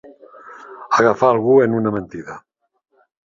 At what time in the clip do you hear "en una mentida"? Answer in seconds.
1.67-2.39